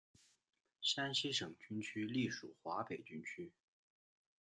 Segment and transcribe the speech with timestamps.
[0.81, 3.51] 山西省军区隶属华北军区。